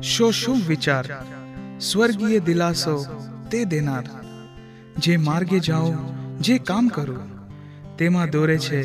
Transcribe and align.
Show 0.00 0.30
શું 0.30 0.60
વિચાર 0.60 1.04
સ્વર્ગીય 1.80 2.40
દિલાસો 2.40 2.96
તે 3.50 3.64
દેનાર 3.64 4.04
જે 4.98 5.16
માર્ગે 5.18 5.58
જાઓ 5.60 5.90
જે 6.40 6.58
કામ 6.58 6.88
કરો 6.88 7.16
તેમાં 7.96 8.30
દોરે 8.30 8.58
છે 8.58 8.82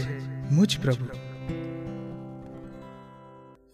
મુજ 0.51 0.77
પ્રભુ 0.81 1.07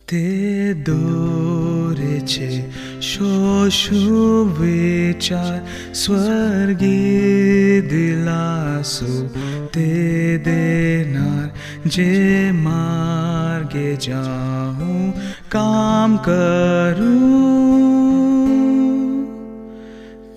તે 0.08 0.74
દોરે 0.74 2.16
છે 2.26 2.50
શો 3.00 3.70
શું 3.70 4.54
વિચાર 4.60 5.62
સ્વર્ગીય 5.94 7.82
દિલાસો 7.88 9.14
તે 9.72 10.38
દેનાર 10.44 11.52
જે 11.86 12.52
માર્ગે 12.52 13.96
જાઉં 13.98 15.14
કામ 15.50 16.20
કરું 16.20 17.26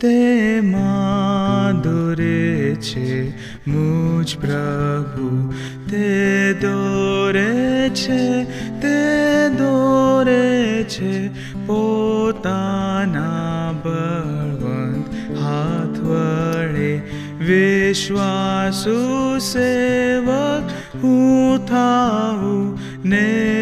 તેમાં 0.01 1.83
દોરે 1.83 2.77
છે 2.81 3.33
મુજ 3.67 4.37
પ્રભુ 4.37 5.53
તે 5.87 6.57
દોરે 6.61 7.91
છે 7.93 8.47
તે 8.81 9.51
દોરે 9.55 10.87
છે 10.87 11.31
પોતાના 11.67 13.75
બળવંત 13.85 15.07
હાથ 15.39 15.99
વડે 16.03 17.03
વિશ્વાસુ 17.43 19.43
સેવક 19.43 20.65
હું 20.97 21.67
થાઉં 21.67 22.79
ને 23.05 23.62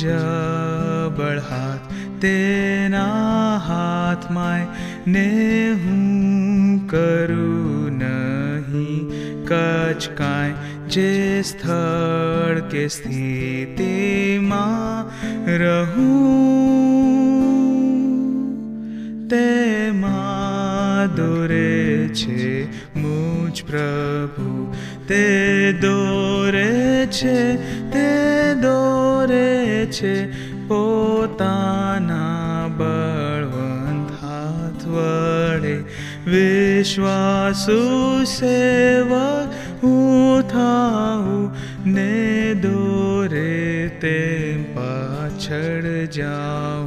जात् 0.00 1.92
तेना 2.22 3.04
हात् 3.66 4.30
कच 9.50 10.06
काय 10.18 10.54
जे 10.92 11.42
स्थल 11.50 12.60
के 12.72 12.88
स्थिति 12.96 14.38
रहूं 15.62 16.38
ते 19.30 19.46
मा 20.00 21.06
दोरे 21.16 22.08
मुझ 22.96 23.60
प्रभु 23.70 24.46
ते 25.08 25.24
दोरे 25.82 26.70
छे 27.12 27.40
ते 27.92 28.06
दो 28.62 28.97
છે 29.90 30.28
પોતાના 30.68 32.68
બળવંત 32.76 34.22
હાથ 34.22 34.86
વડે. 34.86 35.84
વિશ્વાસુ 36.26 38.24
સેવક 38.24 39.84
હું 39.84 40.42
થાઉં 40.42 41.50
ને 41.92 42.54
દોરે 42.54 43.88
તે 43.88 44.56
પાછળ 44.74 46.06
જાઉં. 46.06 46.77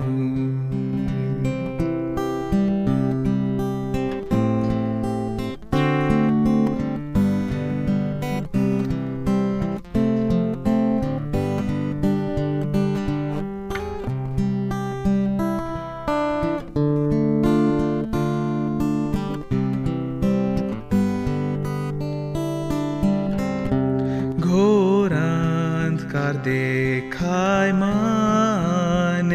देखाय 26.44 27.72
मान 27.74 29.30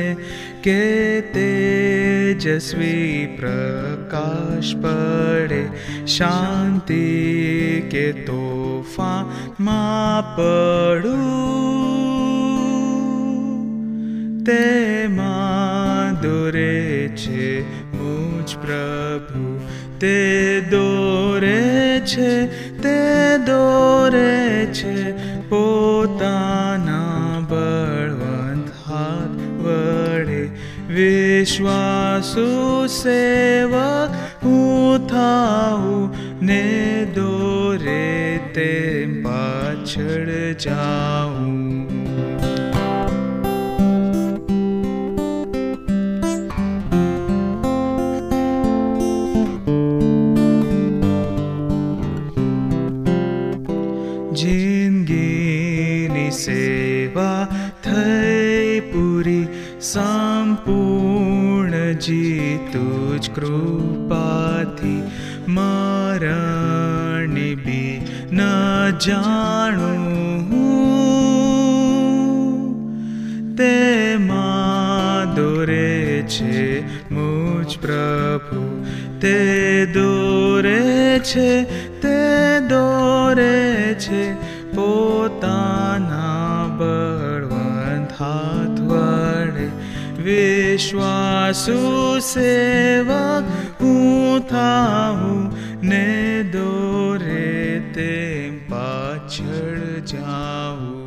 के 0.65 1.21
तेजस्वी 1.35 3.27
प्रकाश 3.41 4.73
पड 4.85 5.53
शांति 6.09 7.09
के 7.95 8.13
तोफा 8.25 9.13
मा 9.61 9.85
पडु। 10.39 11.15
ते 14.47 15.09
मा 15.09 15.37
दुरे 16.23 17.09
छे 17.19 17.49
मुझ 17.95 18.53
प्रभु 18.65 19.45
ते 20.01 20.17
श्वासु 31.47 32.47
सेवा 32.91 33.89
हो 34.43 36.09
ने 36.43 36.65
दोरे 37.17 38.05
ते 38.55 38.73
पाछड़ 39.25 40.55
जाओ 40.61 41.36
कृपाणु 63.29 64.91
हू 70.49 70.65
ते 73.59 73.75
दोरे 75.35 76.23
छे 76.31 76.85
मुझ 77.13 77.75
प्रभु। 77.75 78.61
ते 79.21 79.87
दोरे 79.87 81.19
चे 81.19 81.65
दोरे 82.61 83.95
बन्धाथ 87.51 88.81
वण 88.91 89.55
विश्वा 90.25 91.36
વડે 91.55 93.43
હું 93.81 94.41
થાઉં 94.49 95.51
ને 95.83 96.43
દોરે 96.43 97.83
તે 97.95 98.51
પાછળ 98.69 100.01
જાઉં 100.01 101.07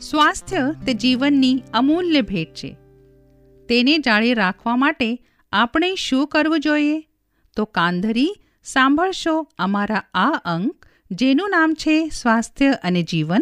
સ્વાસ્થ્ય 0.00 0.74
તે 0.86 0.94
જીવનની 0.94 1.62
અમૂલ્ય 1.72 2.20
ભેટ 2.20 2.54
છે 2.54 2.76
તેને 3.68 3.98
જાળવી 3.98 4.34
રાખવા 4.34 4.76
માટે 4.76 5.18
આપણે 5.52 5.94
શું 5.94 6.28
કરવું 6.28 6.60
જોઈએ 6.60 7.02
તો 7.56 7.64
કાંધરી 7.64 8.30
સાંભળશો 8.64 9.48
અમારા 9.58 10.02
આ 10.14 10.32
અંક 10.44 10.86
જેનું 11.10 11.50
નામ 11.50 11.74
છે 11.74 12.08
સ્વાસ્થ્ય 12.08 12.72
અને 12.72 13.02
જીવન 13.02 13.40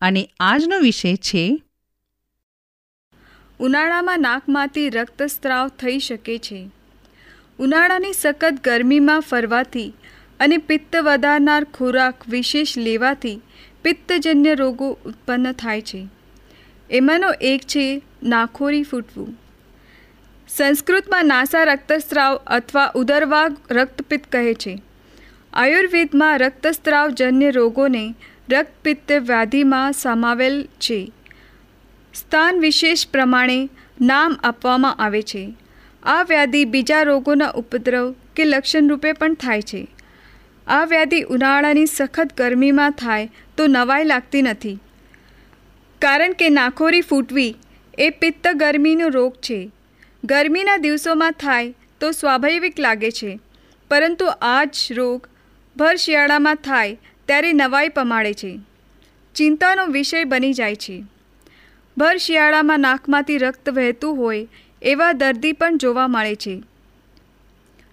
અને 0.00 0.28
આજનો 0.40 0.78
વિષય 0.78 1.16
છે, 1.16 1.62
ઉનાળામાં 3.60 4.20
નાકમાંથી 4.20 4.90
રક્તસ્રાવ 4.90 5.68
થઈ 5.68 5.98
શકે 5.98 6.38
છે. 6.38 6.70
ઉનાળાની 7.58 8.12
સખત 8.12 8.54
ગરમીમાં 8.64 9.20
ફરવાથી 9.20 9.92
અને 10.40 10.56
પિત્ત 10.58 10.96
વધારનાર 10.96 11.64
ખોરાક 11.64 12.28
વિશેષ 12.28 12.78
લેવાથી 12.78 13.40
પિત્તજન્ય 13.82 14.54
રોગો 14.54 14.98
ઉત્પન્ન 15.06 15.52
થાય 15.52 15.82
છે. 15.82 16.08
એમાંનો 16.90 17.32
એક 17.40 17.60
છે 17.60 18.02
નાખોરી 18.22 18.82
ફૂટવું. 18.82 19.38
સંસ્કૃતમાં 20.48 21.26
નાસા 21.26 21.64
રક્તસ્રાવ 21.64 22.36
અથવા 22.46 22.92
ઉદરવાગ 22.94 23.56
રક્તપિત્ત 23.70 24.32
કહે 24.32 24.54
છે. 24.54 24.82
આયુર્વેદમાં 25.52 26.38
રક્તસ્રાવજન્ય 26.38 27.50
રોગોને 27.50 28.14
રક્તપિત્ત 28.50 29.12
વ્યાધિમાં 29.12 29.92
સમાવેલ 29.92 30.68
છે. 30.80 31.12
સ્થાન 32.14 32.58
વિશેષ 32.58 33.08
પ્રમાણે 33.08 33.68
નામ 34.00 34.36
આપવામાં 34.44 34.94
આવે 34.94 35.22
છે. 35.22 35.54
આ 36.02 36.22
વ્યાધિ 36.22 36.64
બીજા 36.64 37.02
રોગોના 37.02 37.50
ઉપદ્રવ 37.50 38.14
કે 38.36 38.44
લક્ષણ 38.44 38.88
રૂપે 38.88 39.12
પણ 39.12 39.34
થાય 39.34 39.62
છે. 39.62 39.88
આ 40.66 40.84
વ્યાધિ 40.84 41.22
ઉનાળાની 41.22 41.86
સખત 41.86 42.38
ગરમીમાં 42.38 42.90
થાય 42.90 43.30
તો 43.56 43.66
નવાઈ 43.66 44.04
લાગતી 44.04 44.42
નથી. 44.42 44.78
કારણ 45.98 46.32
કે 46.32 46.48
નાખોરી 46.48 47.00
ફૂટવી 47.00 47.54
એ 47.98 48.10
પિત્ત 48.10 48.48
ગરમીનો 48.48 49.08
રોગ 49.08 49.34
છે. 49.34 49.70
ગરમીના 50.24 50.76
દિવસોમાં 50.76 51.32
થાય 51.32 51.74
તો 52.00 52.10
સ્વાભાવિક 52.10 52.80
લાગે 52.80 53.10
છે. 53.10 53.38
પરંતુ 53.90 54.26
આ 54.42 54.64
જ 54.64 54.76
રોગ 54.90 55.28
ભર 55.76 55.96
શિયાળામાં 55.96 56.54
થાય 56.54 56.98
ત્યારે 57.28 57.52
નવાઈ 57.52 57.88
પમાડે 57.88 58.32
છે. 58.34 58.60
ચિંતાનો 59.34 59.86
વિષય 59.86 60.24
બની 60.24 60.52
જાય 60.52 60.76
છે. 60.76 61.04
ભર 61.98 62.16
શિયાળામાં 62.16 62.80
નાકમાંથી 62.80 63.38
રક્ત 63.38 63.70
વહેતું 63.70 64.16
હોય 64.16 64.48
એવા 64.82 65.12
દર્દી 65.12 65.52
પણ 65.52 65.78
જોવા 65.78 66.08
મળે 66.08 66.34
છે. 66.34 66.62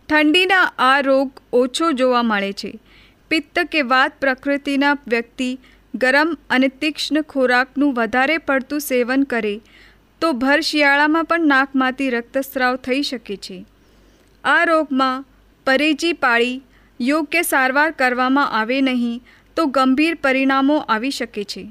ઠંડીના 0.09 0.71
આ 0.79 0.99
રોગ 0.99 1.31
ઓછો 1.53 1.91
જોવા 1.91 2.23
મળે 2.23 2.53
છે. 2.53 2.79
પિત્ત 3.29 3.59
કે 3.59 3.81
વાત 3.81 4.19
પ્રકૃતિના 4.19 4.97
વ્યક્તિ 5.07 5.59
ગરમ 5.95 6.37
અને 6.49 6.67
તીક્ષ્ણ 6.67 7.21
ખોરાકનું 7.21 7.93
વધારે 7.93 8.37
પડતું 8.37 8.79
સેવન 8.79 9.23
કરે 9.23 9.61
તો 10.21 10.33
ભર 10.33 10.59
શિયાળામાં 10.59 11.25
પણ 11.25 11.47
નાકમાંથી 11.47 12.09
રક્તસ્રાવ 12.09 12.75
થઈ 12.75 13.01
શકે 13.01 13.35
છે. 13.35 13.65
આ 14.43 14.63
રોગમાં 14.63 15.25
પરેજી 15.65 16.13
પાળી 16.13 16.61
યોગ્ય 16.99 17.41
સારવાર 17.41 17.91
કરવામાં 17.91 18.51
આવે 18.51 18.81
નહીં 18.81 19.21
તો 19.55 19.65
ગંભીર 19.65 20.15
પરિણામો 20.15 20.77
આવી 20.77 21.11
શકે 21.11 21.43
છે. 21.43 21.69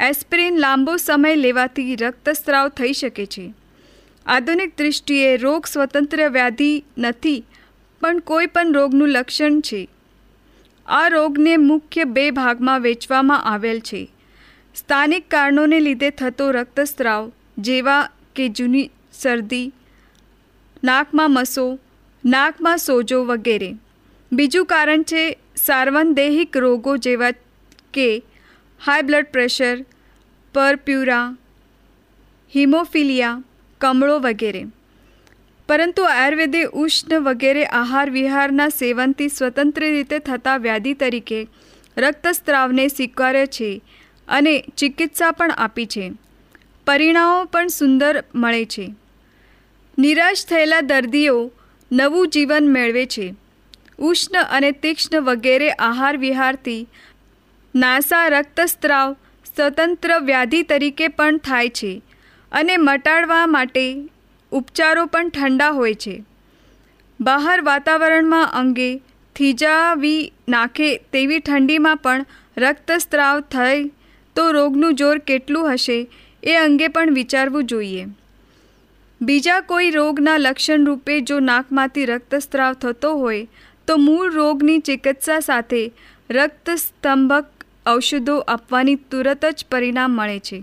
એસ્પિરિન 0.00 0.58
લાંબો 0.58 0.96
સમય 0.96 1.34
લેવાથી 1.34 1.96
રક્તસ્રાવ 1.96 2.68
થઈ 2.68 2.92
શકે 2.92 3.26
છે. 3.26 3.54
આધુનિક 4.26 4.78
દૃષ્ટિએ 4.78 5.36
રોગ 5.36 5.66
સ્વતંત્ર 5.66 6.28
વ્યાધિ 6.28 6.84
નથી, 6.98 7.44
પણ 8.00 8.18
કોઈ 8.18 8.46
પણ 8.46 8.72
રોગનું 8.72 9.08
લક્ષણ 9.08 9.60
છે. 9.60 9.88
આ 10.86 11.08
રોગને 11.08 11.56
મુખ્ય 11.56 12.04
બે 12.04 12.30
ભાગમાં 12.30 12.80
વેચવામાં 12.80 13.44
આવેલ 13.44 13.80
છે. 13.80 14.10
સ્થાનિક 14.74 15.30
કારણોને 15.30 15.80
લીધે 15.80 16.10
થતો 16.10 16.50
રક્તસ્રાવ 16.50 17.32
જેવા 17.58 18.08
કે 18.36 18.48
જૂની 18.48 18.90
શરદી, 19.22 19.72
નાકમાં 20.84 21.30
મસો, 21.30 21.78
નાકમાં 22.24 22.78
સોજો 22.78 23.24
વગેરે. 23.24 23.76
બીજું 24.32 24.66
કારણ 24.66 25.02
છે 25.02 25.36
સાર્વનદેહિક 25.56 26.56
રોગો 26.56 26.96
જેવા 26.96 27.32
કે 27.92 28.22
high 28.86 29.02
blood 29.02 29.26
pressure 29.32 29.84
purpura 30.54 31.36
haemophilia 32.56 33.42
કમળો 33.80 34.18
વગેરે. 34.18 34.66
પરંતુ 35.68 36.02
આયુર્વેદે 36.02 36.64
ઉષ્ણ 36.64 37.20
વગેરે 37.20 37.64
આહાર 37.64 38.10
વિહારના 38.10 38.68
સેવનથી 38.68 39.28
સ્વતંત્ર 39.28 39.80
રીતે 39.80 40.18
થતા 40.18 40.56
વ્યાધિ 40.56 40.94
તરીકે 40.94 41.46
રક્તસ્ત્રાવને 41.96 42.88
સ્વીકારે 42.88 43.46
છે 43.46 43.82
અને 44.28 44.64
ચિકિત્સા 44.76 45.30
પણ 45.30 45.50
આપી 45.50 45.86
છે. 45.86 46.12
પરિણામો 46.86 47.44
પણ 47.44 47.66
સુંદર 47.66 48.24
મળે 48.34 48.64
છે. 48.64 48.94
નિરાશ 49.98 50.46
થયેલા 50.46 50.80
દર્દીઓ 50.80 51.50
નવું 51.92 52.28
જીવન 52.28 52.72
મેળવે 52.72 53.06
છે. 53.06 53.34
ઉષ્ણ 53.98 54.46
અને 54.50 54.72
તીક્ષ્ણ 54.72 55.22
વગેરે 55.22 55.70
આહાર 55.70 56.16
વિહારથી 56.16 56.86
નાસા 57.74 58.28
રક્તસ્ત્રાવ 58.28 59.12
સ્વતંત્ર 59.56 60.18
વ્યાધિ 60.18 60.62
તરીકે 60.62 61.08
પણ 61.08 61.36
થાય 61.36 61.68
છે 61.68 62.02
અને 62.52 62.76
મટાડવા 62.76 63.46
માટે 63.46 64.10
ઉપચારો 64.52 65.06
પણ 65.06 65.28
ઠંડા 65.28 65.70
હોય 65.70 65.94
છે. 65.94 66.24
બહાર 67.20 67.60
વાતાવરણમાં 67.60 68.50
અંગે 68.52 69.00
થીજાવી 69.36 70.32
નાખે 70.48 70.96
તેવી 70.96 71.38
ઠંડીમાં 71.38 71.96
પણ 71.96 72.26
રક્તસ્ત્રાવ 72.56 73.40
થાય 73.40 73.90
તો 74.36 74.50
રોગનું 74.50 74.94
જોર 74.94 75.18
કેટલું 75.18 75.74
હશે 75.74 76.10
એ 76.42 76.54
અંગે 76.54 76.88
પણ 76.88 77.14
વિચારવું 77.14 77.64
જોઈએ. 77.64 78.06
બીજા 79.22 79.60
કોઈ 79.60 79.90
રોગના 79.90 80.36
લક્ષણ 80.36 80.86
રૂપે 80.86 81.20
જો 81.20 81.40
નાકમાંથી 81.40 82.04
રક્તસ્ત્રાવ 82.04 82.72
થતો 82.72 83.16
હોય 83.16 83.48
તો 83.88 83.96
મૂળ 83.96 84.32
રોગની 84.32 84.78
ચિકિત્સા 84.78 85.40
સાથે 85.40 85.92
રક્તસ્તંભક 86.30 87.44
ઔષધો 87.86 88.38
આપવાની 88.38 88.94
તુરત 88.94 89.44
જ 89.44 89.64
પરિણામ 89.70 90.10
મળે 90.10 90.38
છે. 90.38 90.62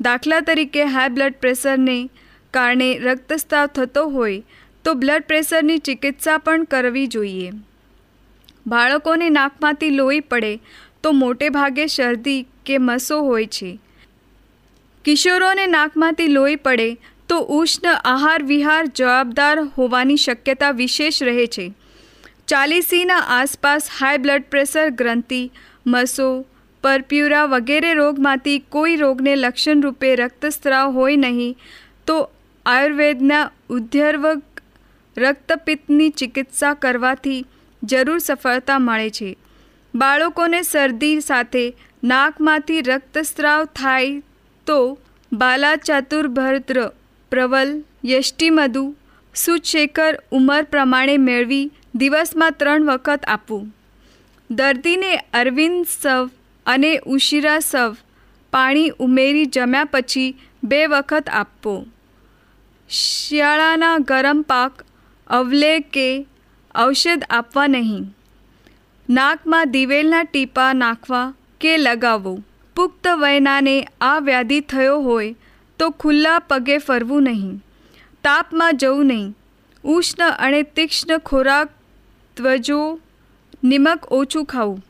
દાખલા 0.00 0.40
તરીકે 0.40 0.84
હાઈ 0.84 1.08
બ્લડ 1.08 1.34
પ્રેશરને 1.40 2.08
કારણે 2.50 2.98
રક્તસ્રાવ 2.98 3.66
થતો 3.66 4.06
હોય 4.06 4.42
તો 4.84 4.94
બ્લડ 4.94 5.22
પ્રેશરની 5.22 5.78
ચિકિત્સા 5.78 6.38
પણ 6.38 6.64
કરવી 6.64 7.06
જોઈએ. 7.06 7.52
બાળકોને 8.66 9.30
નાકમાંથી 9.30 9.90
લોહી 9.90 10.20
પડે 10.20 10.58
તો 11.02 11.12
મોટે 11.12 11.48
ભાગે 11.48 11.86
શરદી 11.86 12.46
કે 12.66 12.78
મસો 12.78 13.20
હોય 13.20 13.46
છે. 13.46 13.78
કિશોરોને 15.04 15.66
નાકમાંથી 15.66 16.28
લોહી 16.28 16.56
પડે 16.56 16.96
તો 17.28 17.38
ઉષ્ણ 17.38 17.94
આહાર 18.04 18.42
વિહાર 18.42 18.86
જવાબદાર 18.86 19.60
હોવાની 19.78 20.16
શક્યતા 20.16 20.70
વિશેષ 20.70 21.22
રહે 21.22 21.46
છે. 21.46 21.72
ચાલીસીના 22.48 23.24
આસપાસ 23.34 23.84
હાઈ 23.88 24.18
બ્લડ 24.18 24.48
પ્રેશર 24.50 24.88
ગ્રંથિ, 24.90 25.42
મસો, 25.86 26.28
પરપ્યુરા 26.84 27.44
વગેરે 27.46 27.92
રોગમાંથી 27.94 28.58
કોઈ 28.68 28.96
રોગને 28.96 29.34
લક્ષણરૂપે 29.36 30.10
રક્તસ્ત્રાવ 30.16 30.92
હોય 30.92 31.16
નહીં, 31.16 31.54
તો 32.06 32.16
આયુર્વેદના 32.66 33.44
ઉદ્ધર્વ 33.70 34.26
રક્તપિત્તની 35.16 36.10
ચિકિત્સા 36.10 36.74
કરવાથી 36.74 37.38
જરૂર 37.82 38.18
સફળતા 38.18 38.78
મળે 38.78 39.10
છે. 39.10 39.30
બાળકોને 39.94 40.60
શરદી 40.62 41.20
સાથે 41.20 41.64
નાકમાંથી 42.04 42.82
રક્તસ્રાવ 42.82 43.64
થાય 43.64 44.22
તો 44.66 44.80
બાલા 45.32 45.76
ચાતુર્ભદ્ર 45.88 46.82
પ્રવલ 47.32 47.70
યષ્ટિમધુ 48.04 48.84
સુચેકર 49.34 50.12
ઉંમર 50.32 50.62
પ્રમાણે 50.72 51.16
મેળવી 51.28 51.66
દિવસમાં 51.94 52.52
ત્રણ 52.52 52.84
વખત 52.84 53.24
આપવું. 53.26 53.74
દર્દીને 54.50 55.16
અરવિંદ 55.16 55.86
સવ 55.86 56.30
અને 56.66 57.00
ઉશિરા 57.06 57.58
સવ 57.58 57.96
પાણી 58.52 58.92
ઉમેરી 58.98 59.46
જમ્યા 59.46 59.84
પછી 59.84 60.36
બે 60.64 60.86
વખત 60.86 61.28
આપવો. 61.32 61.86
શિયાળાના 62.88 63.98
ગરમ 63.98 64.42
પાક 64.42 64.84
અવલે 65.26 65.80
કે 65.80 66.26
ઔષધ 66.78 67.24
આપવા 67.30 67.66
નહીં. 67.66 68.16
નાકમાં 69.10 69.70
દિવેલના 69.70 70.22
ટીપા 70.22 70.72
નાખવા 70.72 71.34
કે 71.60 71.76
લગાવવું. 71.76 72.46
પુખ્ત 72.76 73.08
વયનાને 73.08 73.88
આ 74.00 74.18
વ્યાધિ 74.18 74.60
થયો 74.60 75.00
હોય 75.00 75.34
તો 75.78 75.90
ખુલ્લા 75.90 76.38
પગે 76.38 76.78
ફરવું 76.78 77.22
નહીં. 77.22 77.64
તાપમાં 78.24 78.76
જવું 78.76 79.06
નહીં. 79.06 79.36
ઉષ્ણ 79.84 80.30
અને 80.30 80.62
તીક્ષ્ણ 80.62 81.18
ખોરાક 81.18 81.68
ત્વજો, 82.42 83.00
નિમક 83.64 84.12
ઓછું 84.12 84.44
ખાવું. 84.44 84.84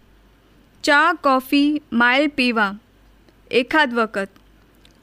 ચા, 0.85 1.13
કોફી 1.13 1.83
માઇલ 1.93 2.29
પીવા. 2.29 2.79
એકાદ 3.51 3.95
વખત. 3.95 4.29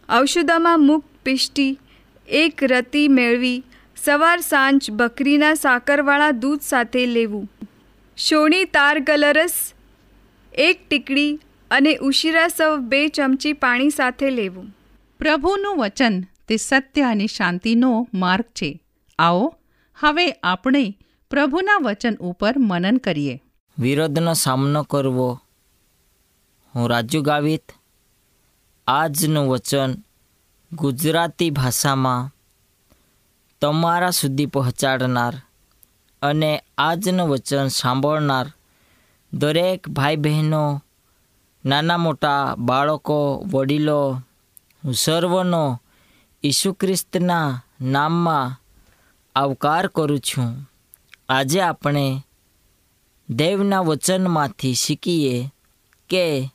ઔષધમાં 0.10 0.80
મુક્ત 0.80 1.08
પિષ્ટી, 1.24 1.80
એક 2.28 2.64
રતી 2.64 3.08
મેળવી, 3.08 3.64
સવાર 4.04 4.40
સાંજ 4.40 4.92
બકરીના 4.92 5.54
સાકરવાળા 5.54 6.32
દૂધ 6.32 6.60
સાથે 6.62 7.06
લેવું. 7.06 7.52
શોણી 8.18 8.64
તાર 8.64 9.00
ગલરસ 9.00 9.74
એક 10.54 10.90
ટીકડી 10.90 11.40
અને 11.72 11.98
ઉશિરા 11.98 12.48
સવ 12.48 12.78
બે 12.78 13.08
ચમચી 13.08 13.54
પાણી 13.54 13.90
સાથે 13.90 14.30
લેવું. 14.30 14.78
પ્રભુનું 15.20 15.78
વચન 15.78 16.22
તે 16.48 16.58
સત્ય 16.58 17.02
અને 17.02 17.28
શાંતિનો 17.28 18.08
માર્ગ 18.14 18.44
છે. 18.44 18.82
આવો, 19.20 19.56
હવે 19.96 20.32
આપણે 20.32 20.98
પ્રભુના 21.30 21.78
વચન 21.82 22.16
ઉપર 22.16 22.54
મનન 22.58 22.98
કરીએ. 22.98 23.44
વિરોધનો 23.80 24.34
સામનો 24.34 24.84
કરવો. 24.84 25.40
હું 26.76 26.90
રાજુ 26.90 27.22
ગાવિત. 27.22 27.72
આજનું 28.88 29.50
વચન 29.50 29.94
ગુજરાતી 30.74 31.50
ભાષામાં 31.50 32.36
તમારા 33.62 34.10
સુધી 34.10 34.46
પહોંચાડનાર 34.46 35.42
અને 36.22 36.64
આજનું 36.78 37.30
વચન 37.30 37.68
સાંભળનાર 37.68 38.52
દરેક 39.34 39.90
ભાઈ 39.90 40.16
બહેનો 40.16 40.84
નાના 41.66 41.98
મોટા 41.98 42.56
બાળકો, 42.58 43.46
વડીલો 43.54 44.14
હું 44.84 44.94
સર્વનો 44.94 45.82
ઈસુ 46.44 46.74
ખ્રિસ્તના 46.74 47.64
નામમાં 47.82 48.62
આવકાર 49.36 49.88
કરું 49.88 50.20
છું. 50.20 50.72
આજે 51.30 51.62
આપણે 51.62 52.24
દેવના 53.30 53.82
વચનમાંથી 53.82 54.74
શીખીએ 54.74 55.50
કે 56.10 56.52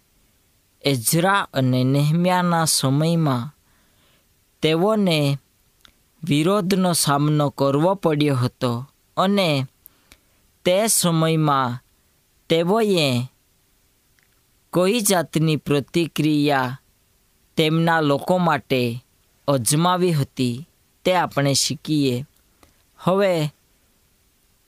એઝરા 0.85 1.49
અને 1.53 1.85
નેહમ્યાના 1.85 2.65
સમયમાં 2.65 3.51
તેઓને 4.63 5.39
વિરોધનો 6.25 6.93
સામનો 6.93 7.51
કરવો 7.51 7.95
પડ્યો 7.95 8.37
હતો 8.37 8.87
અને 9.17 9.67
તે 10.65 10.89
સમયમાં 10.89 11.79
તેઓએ 12.49 13.29
કોઈ 14.71 15.01
જાતની 15.01 15.57
પ્રતિક્રિયા 15.57 16.79
તેમના 17.57 18.01
લોકો 18.01 18.39
માટે 18.39 19.05
અજમાવી 19.49 20.13
હતી 20.13 20.69
તે 21.05 21.17
આપણે 21.17 21.55
શીખીએ. 21.55 22.27
હવે 22.97 23.53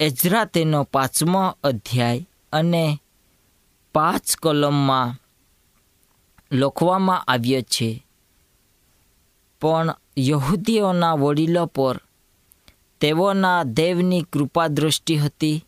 એઝરા 0.00 0.44
તેનો 0.44 0.84
પાંચમો 0.84 1.58
અધ્યાય 1.64 2.28
અને 2.52 3.00
પાંચ 3.94 4.36
કલમમાં 4.36 5.14
લખવામાં 6.52 7.24
આવ્યો 7.24 7.60
છે. 7.60 8.06
પણ 9.60 9.94
યહૂદીઓના 10.18 11.14
વડીલો 11.14 11.66
પર 11.66 12.00
તેઓના 13.00 13.62
દેવની 13.62 14.22
કૃપા 14.32 14.66
દૃષ્ટિ 14.66 15.16
હતી. 15.16 15.64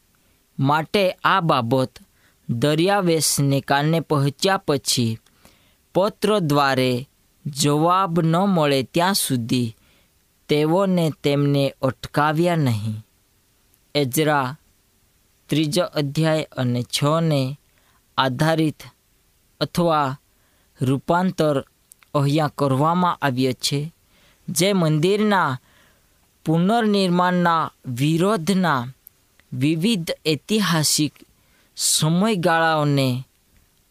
માટે 0.59 1.11
આ 1.11 1.41
બાબત 1.41 1.99
દરિયાવેશને 2.49 3.61
કાને 3.61 4.01
પહોંચ્યા 4.01 4.57
પછી 4.57 5.19
પત્ર 5.95 6.39
દ્વારે 6.39 7.09
જવાબ 7.47 8.21
ન 8.21 8.37
મળે 8.37 8.83
ત્યાં 8.83 9.15
સુધી 9.15 9.77
તેઓને 10.49 11.13
તેમને 11.23 11.75
અટકાવ્યા 11.83 12.57
નહીં. 12.57 13.05
એજરા 14.01 14.57
ત્રીજો 15.51 15.85
અધ્યાય 16.01 16.51
અને 16.61 16.83
છને 16.95 17.41
આધારિત 18.19 18.81
અથવા 19.61 20.17
રૂપાંતર 20.81 21.57
અહીંયા 22.15 22.57
કરવામાં 22.59 23.21
આવ્યો 23.27 23.55
છે, 23.65 23.81
જે 24.49 24.69
મંદિરના 24.75 25.59
પુનર્નિર્માણના 26.47 27.71
વિરોધના 27.99 28.89
વિવિધ 29.53 30.11
ઐતિહાસિક 30.27 31.15
સમયગાળાઓને 31.77 33.09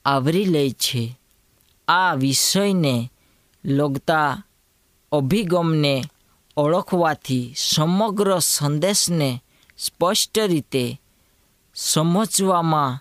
આવરી 0.06 0.52
લે 0.54 0.64
છે. 0.84 1.04
આ 1.88 2.12
વિષયને 2.16 2.96
લગતા 3.64 4.32
અભિગમને 5.12 5.94
ઓળખવાથી 6.58 7.54
સમગ્ર 7.56 8.30
સંદેશને 8.42 9.30
સ્પષ્ટ 9.78 10.38
રીતે 10.38 11.02
સમજવામાં 11.76 13.00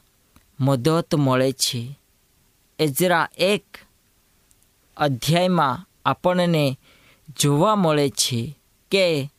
મદદ 0.61 1.15
મળે 1.15 1.53
છે. 1.53 1.99
એજરા 2.79 3.29
એક 3.39 3.65
અધ્યાયમાં 4.97 5.87
આપણને 6.05 6.79
જોવા 7.39 7.77
મળે 7.77 8.11
છે 8.11 8.59
કે 8.91 9.31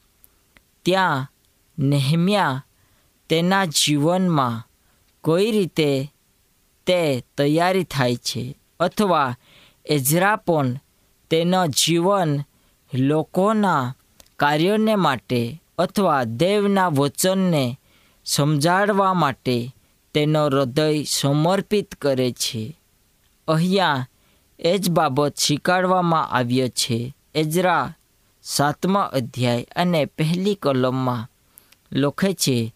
ત્યાં 0.85 1.27
નેહમ્યા 1.79 2.63
તેના 3.29 3.65
જીવનમાં 3.65 4.63
કઈ 5.23 5.51
રીતે 5.51 6.13
તે 6.85 7.23
તૈયારી 7.37 7.83
થાય 7.83 8.15
છે 8.15 8.57
અથવા 8.79 9.35
એજરા 9.85 10.35
પણ 10.35 10.79
તેના 11.29 11.67
જીવન 11.67 12.41
લોકોના 12.93 13.95
કાર્યોને 14.39 14.95
માટે 14.95 15.61
અથવા 15.77 16.23
દેવના 16.23 16.87
વચનને 16.87 17.79
સમજાડવા 18.25 19.13
માટે 19.13 19.57
તેનો 20.13 20.45
હૃદય 20.45 21.03
સમર્પિત 21.03 21.95
કરે 21.95 22.31
છે. 22.31 22.63
અહીંયા 23.47 24.07
એ 24.59 24.77
જ 24.77 24.89
બાબત 24.89 25.35
સ્વીકારવામાં 25.37 26.29
આવ્યો 26.29 26.67
છે. 26.67 27.13
એજરા 27.35 27.93
સાતમા 28.43 29.01
અધ્યાય 29.01 29.65
અને 29.75 30.05
પહેલી 30.05 30.55
કલમમાં 30.55 31.29
લખે 31.91 32.33
છે, 32.33 32.73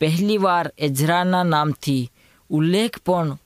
પહેલીવાર 0.00 0.72
એઝરાના 0.78 1.42
નામથી 1.42 2.10
ઉલ્લેખ 2.50 2.98
પણ 2.98 3.38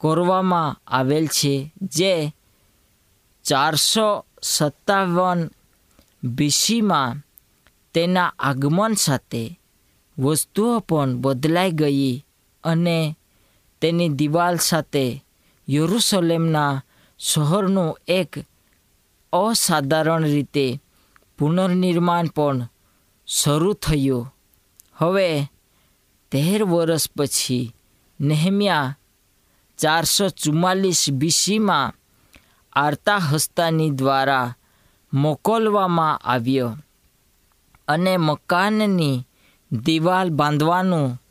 કરવામાં 0.00 0.76
આવેલ 0.86 1.26
છે, 1.26 1.54
જે 1.82 2.32
ચારસો 3.44 4.24
સત્તાવન 4.42 5.50
બીસીમાં 6.24 7.22
તેના 7.94 8.32
આગમન 8.38 8.94
સાથે 8.94 9.60
વસ્તુઓ 10.18 10.80
પણ 10.80 11.16
બદલાઈ 11.16 11.70
ગઈ 11.70 12.24
અને 12.64 13.16
તેની 13.80 14.08
દિવાલ 14.08 14.56
સાથે 14.56 15.24
યરુસલેમના 15.68 16.82
શહેરનું 17.18 17.98
એક 18.06 18.32
અસાધારણ 19.32 20.24
રીતે 20.24 20.80
પુનર્નિર્માણ 21.38 22.26
પણ 22.26 22.68
શરૂ 23.26 23.74
થયું. 23.74 24.32
હવે 24.94 25.28
તેર 26.30 26.64
વર્ષ 26.64 27.10
પછી 27.16 27.74
નેહમિયા 28.20 28.96
ચારસો 29.78 30.28
ચુમ્માલીસ 30.28 31.10
બીસીમાં 31.10 31.94
આર્તાહસ્તાની 32.72 33.90
દ્વારા 33.90 34.54
મોકલવામાં 35.12 36.20
આવ્યો. 36.24 36.76
અને 37.88 38.16
મકાનની 38.16 39.26
દિવાલ 39.72 40.30
બાંધવાનું 40.30 41.22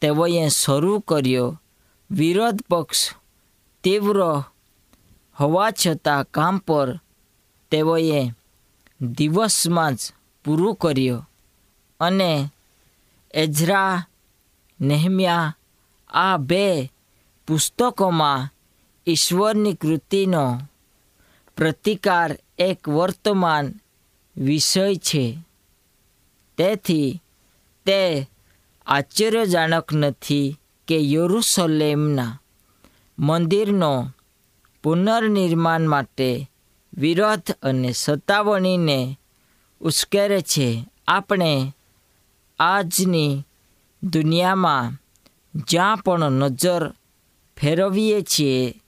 તેઓએ 0.00 0.48
શરૂ 0.48 0.98
કર્યો. 0.98 1.60
વિરોધ 2.10 2.62
પક્ષ 2.70 3.10
તીવ્ર 3.84 4.42
હોવા 5.40 5.70
છતાં 5.70 6.24
કામ 6.24 6.58
પર 6.58 7.00
તેઓએ 7.70 8.30
દિવસમાં 9.00 9.94
જ 9.94 9.98
પૂરું 10.44 10.74
કર્યું 10.74 11.30
અને 12.00 12.50
એઝરા 13.34 14.06
નેહમ્યા 14.80 15.56
આ 16.10 16.36
બે 16.36 16.92
પુસ્તકોમાં 17.46 18.54
ઈશ્વરની 19.06 19.74
કૃતિનો 19.74 20.60
પ્રતિકાર 21.56 22.38
એક 22.58 22.88
વર્તમાન 22.88 23.74
વિષય 24.36 24.94
છે. 24.94 25.47
તેથી 26.58 27.22
તે 27.86 28.30
આશ્ચર્યજનક 28.86 29.92
નથી 29.92 30.60
કે 30.88 30.98
યુરુસલેમના 30.98 32.40
મંદિરનો 33.18 34.10
પુનર્નિર્માણ 34.82 35.88
માટે 35.88 36.50
વિરોધ 36.94 37.50
અને 37.62 37.92
સત્તાવણીને 37.92 39.18
ઉશ્કેરે 39.80 40.40
છે. 40.40 40.84
આપણે 41.08 41.74
આજની 42.58 43.42
દુનિયામાં 44.02 44.92
જ્યાં 45.54 45.96
પણ 45.96 46.30
નજર 46.30 46.90
ફેરવીએ 47.60 48.22
છીએ, 48.22 48.82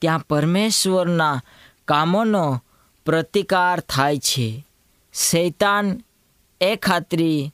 ત્યાં 0.00 0.18
પરમેશ્વરના 0.18 1.42
કામોનો 1.88 2.64
પ્રતિકાર 3.06 3.80
થાય 3.80 4.18
છે. 4.18 4.66
શૈતાન 5.14 6.04
એ 6.64 6.76
ખાતરી 6.76 7.52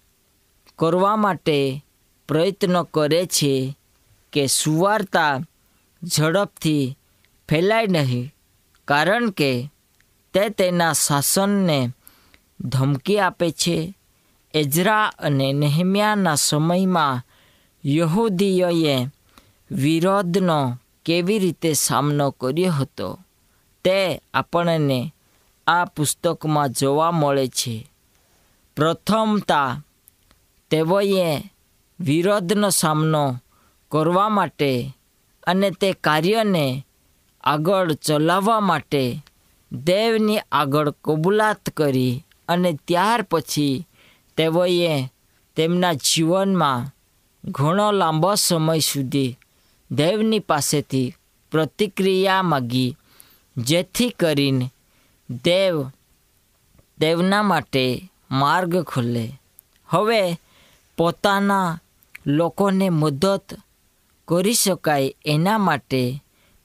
કરવા 0.79 1.17
માટે 1.17 1.85
પ્રયત્ન 2.29 2.83
કરે 2.83 3.27
છે 3.27 3.77
કે 4.33 4.47
સુવાર્તા 4.47 5.41
ઝડપથી 6.03 6.97
ફેલાય 7.49 7.87
નહીં, 7.87 8.33
કારણ 8.89 9.31
કે 9.31 9.71
તે 10.35 10.49
તેના 10.49 10.93
શાસનને 10.93 11.79
ધમકી 12.61 13.19
આપે 13.19 13.51
છે. 13.51 13.95
એજરા 14.55 15.07
અને 15.19 15.53
નેહમ્યાના 15.53 16.35
સમયમાં 16.35 17.23
યહૂદીઓએ 17.85 18.97
વિરોધનો 19.71 20.59
કેવી 21.05 21.39
રીતે 21.39 21.73
સામનો 21.73 22.27
કર્યો 22.31 22.73
હતો 22.73 23.09
તે 23.85 23.99
આપણને 24.35 25.15
આ 25.67 25.85
પુસ્તકમાં 25.85 26.71
જોવા 26.71 27.11
મળે 27.11 27.47
છે. 27.49 27.90
પ્રથમતા 28.77 29.85
તેઓએ 30.71 31.41
વિરોધનો 32.01 32.71
સામનો 32.71 33.43
કરવા 33.91 34.29
માટે 34.29 34.97
અને 35.47 35.71
તે 35.71 35.93
કાર્યને 35.93 36.87
આગળ 37.41 37.93
ચલાવવા 37.93 38.61
માટે 38.61 39.25
દેવની 39.73 40.39
આગળ 40.39 40.91
કબૂલાત 40.91 41.71
કરી 41.77 42.25
અને 42.49 42.79
ત્યાર 42.89 43.23
પછી 43.23 43.87
તેઓએ 44.37 45.09
તેમના 45.57 45.93
જીવનમાં 45.93 46.97
ઘણો 47.45 47.93
લાંબો 47.93 48.35
સમય 48.35 48.79
સુધી 48.79 49.39
દેવની 49.91 50.39
પાસેથી 50.39 51.15
પ્રતિક્રિયા 51.51 52.43
માગી, 52.43 52.97
જેથી 53.57 54.09
કરીને 54.09 54.71
દેવ 55.31 55.89
દેવના 56.99 57.43
માટે 57.43 58.13
માર્ગ 58.31 58.83
ખોલે. 58.83 59.41
હવે 59.89 60.41
પોતાના 60.97 61.79
લોકોને 62.27 62.91
મદદ 62.91 63.41
કરી 64.29 64.55
શકાય 64.55 65.15
એના 65.25 65.59
માટે 65.59 66.23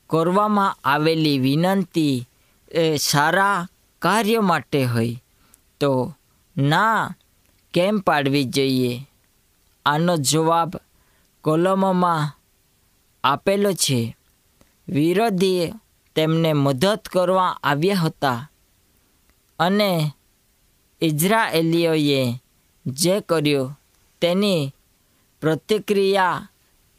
કરવામાં 0.09 0.77
આવેલી 0.83 1.39
વિનંતી 1.39 2.27
એ 2.71 2.97
સારા 2.97 3.67
કાર્ય 3.99 4.39
માટે 4.39 4.85
હોય. 4.85 5.21
તો 5.79 6.15
ના 6.57 7.15
કેમ 7.73 7.99
પાડવી 7.99 8.43
જોઈએ? 8.43 9.09
આનો 9.85 10.17
જવાબ 10.17 10.75
કોલમમાં 11.41 12.39
આપેલો 13.23 13.73
છે. 13.73 14.17
વિરોધીએ 14.87 15.73
તેમને 16.15 16.53
મદદ 16.53 16.99
કરવા 17.11 17.57
આવ્યા 17.63 17.95
હતા 17.95 18.51
અને 19.59 20.13
ઇઝરાયેલીઓએ 21.07 22.21
જે 22.85 23.15
કર્યું 23.19 23.79
તેની 24.21 24.73
પ્રતિક્રિયા 25.41 26.49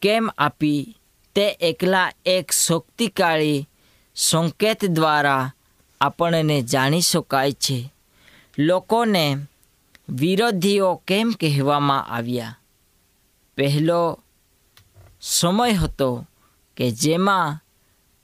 કેમ 0.03 0.25
આપી 0.39 0.97
તે 1.35 1.47
એકલા 1.61 2.13
એક 2.27 2.53
શક્તિશાળી 2.53 3.69
સંકેત 4.17 4.81
દ્વારા 4.87 5.53
આપણને 6.01 6.57
જાણી 6.63 7.01
શકાય 7.01 7.53
છે. 7.53 7.79
લોકોને 8.59 9.27
વિરોધીઓ 10.09 10.91
કેમ 11.09 11.29
કહેવામાં 11.41 12.07
આવ્યા? 12.07 12.59
પહેલો 13.57 14.03
સમય 15.21 15.73
હતો 15.73 16.11
કે 16.77 16.91
જેમાં 16.91 17.59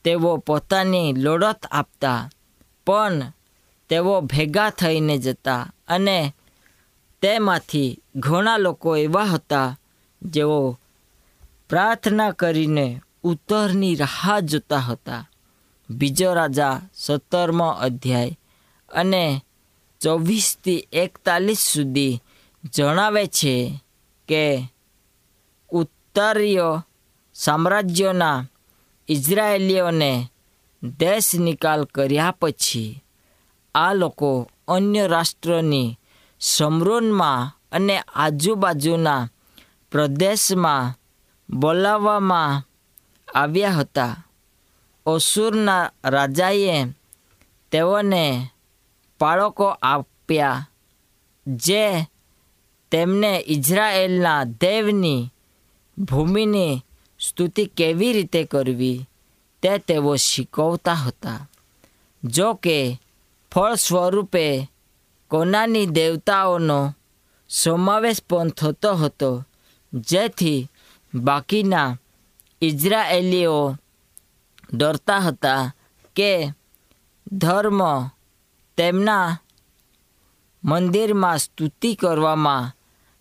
તેઓ 0.05 0.37
પોતાની 0.37 1.13
લડત 1.13 1.67
આપતા, 1.71 2.31
પણ 2.87 3.33
તેઓ 3.93 4.21
ભેગા 4.21 4.71
થઈને 4.71 5.19
જતા 5.19 5.67
અને 5.89 6.35
તેમાંથી 7.21 8.03
ઘણા 8.17 8.57
લોકો 8.57 8.97
એવા 8.97 9.25
હતા 9.25 9.77
જેઓ 10.23 10.79
પ્રાર્થના 11.69 12.31
કરીને 12.31 13.01
ઉત્તરની 13.23 13.95
રાહ 13.95 14.41
જોતા 14.41 14.79
હતા. 14.79 15.25
બીજો 15.91 16.35
રાજા 16.35 16.81
સત્તરમો 16.95 17.71
અધ્યાય 17.71 18.39
અને 18.93 19.45
ચોવીસથી 20.01 20.89
એકતાલીસ 20.93 21.59
સુધી 21.59 22.21
જણાવે 22.75 23.27
છે 23.27 23.83
કે 24.29 24.69
ઉત્તરીય 25.71 26.83
સામ્રાજ્યોના 27.35 28.45
ઇઝરાયેલીઓને 29.09 30.31
દેશ 30.99 31.35
નિકાલ 31.35 31.85
કર્યા 31.85 32.31
પછી 32.31 33.02
આ 33.75 33.93
લોકો 33.93 34.51
અન્ય 34.69 35.07
રાષ્ટ્રની 35.07 35.99
સમરોનમાં 36.41 37.59
અને 37.73 37.99
આજુબાજુના 37.99 39.31
પ્રદેશમાં 39.93 40.99
બોલાવવામાં 41.57 42.63
આવ્યા 43.35 43.71
હતા. 43.71 44.25
ઓસુરના 45.07 45.91
રાજાએ 46.05 46.87
તેઓને 47.73 48.49
બાળકો 49.21 49.65
આપ્યા, 49.65 50.69
જે 51.47 52.07
તેમને 52.91 53.45
ઇઝરાયેલના 53.47 54.45
દેવની 54.45 55.33
ભૂમિની 55.99 56.85
સ્તુતિ 57.21 57.65
કેવી 57.67 58.13
રીતે 58.13 58.45
કરવી 58.45 59.05
તે 59.63 59.79
તેઓ 59.79 60.17
શીખવતા 60.17 60.95
હતા. 60.95 61.49
જો 62.25 62.55
કે 62.55 63.01
ફળ 63.53 63.75
સ્વરૂપે 63.75 64.45
કોનાની 65.31 65.87
દેવતાઓનો 65.87 66.79
સમાવેશ 67.51 68.23
પણ 68.29 68.51
થતો 68.51 68.91
હતો, 68.97 69.31
જેથી 69.93 70.69
બાકીના 71.15 71.97
ઇઝરાયેલીઓ 72.63 73.77
ડરતા 74.75 75.21
હતા 75.21 75.63
કે 76.17 76.53
ધર્મ 77.33 77.81
તેમના 78.79 79.29
મંદિરમાં 80.65 81.39
સ્તુતિ 81.39 81.91
કરવામાં 81.95 82.73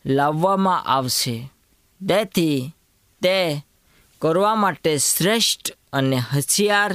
લાવવામાં 0.05 0.85
આવશે. 0.85 1.35
તેથી 2.01 2.71
તે 3.21 3.35
કરવા 4.21 4.55
માટે 4.55 4.91
શ્રેષ્ઠ 4.97 5.69
અને 5.93 6.17
હશિયાર 6.31 6.93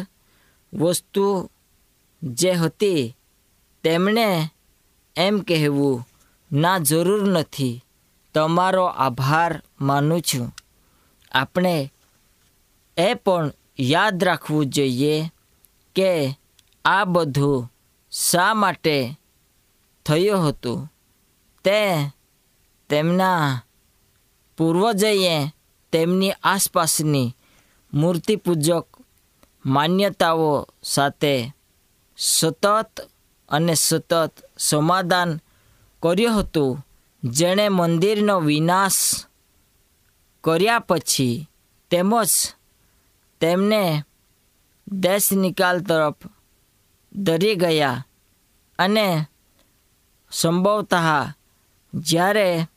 વસ્તુ 0.73 1.51
જે 2.23 2.53
હતી 2.55 3.15
તેમણે 3.87 4.49
એમ 5.17 5.39
કહેવું, 5.39 6.09
ના, 6.53 6.79
જરૂર 6.79 7.29
નથી. 7.29 7.85
તમારો 8.35 8.85
આભાર 8.85 9.63
માનું 9.81 10.21
છું. 10.21 10.55
આપણે 11.33 11.93
એ 12.97 13.15
પણ 13.15 13.53
યાદ 13.81 14.25
રાખવું 14.25 14.67
જોઈએ 14.67 15.31
કે 15.95 16.39
આ 16.85 17.05
બધું 17.05 17.73
શા 18.11 18.55
માટે 18.55 19.21
થયું 20.07 20.49
હતું. 20.49 20.93
તે 21.65 22.11
તેમના 22.89 23.63
પૂર્વજએ 24.59 25.53
તેમની 25.93 26.33
આસપાસની 26.43 27.37
મૂર્તિપૂજક 27.95 28.87
માન્યતાઓ 29.67 30.69
સાથે 30.83 31.53
સતત 32.19 33.11
અને 33.49 33.75
સતત 33.75 34.13
સમાધાન 34.59 35.41
કર્યું 36.03 36.41
હતું. 36.41 36.87
જેણે 37.25 37.69
મંદિરનો 37.69 38.41
વિનાશ 38.41 39.25
કર્યા 40.45 40.79
પછી 40.79 41.49
તેમજ 41.91 42.29
તેમને 43.41 44.05
દેશ 44.93 45.33
નિકાલ 45.33 45.81
તરફ 45.81 46.15
દરી 47.13 47.55
ગયા 47.55 48.07
અને 48.79 49.27
સંભવતઃ 50.31 50.95
જ્યારે 51.95 52.69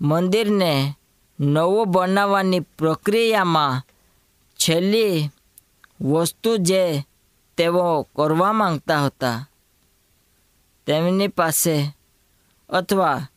મંદિરને 0.00 0.94
નવું 1.40 1.90
બનાવવાની 1.90 2.60
પ્રક્રિયામાં 2.60 3.82
છેલ્લી 4.58 5.30
વસ્તુ 6.00 6.56
જે 6.56 7.06
તેઓ 7.56 8.02
કરવા 8.02 8.52
માંગતા 8.52 9.06
હતા. 9.06 9.47
તેમની 10.88 11.28
પાસે 11.28 11.90
અથવા 12.68 13.28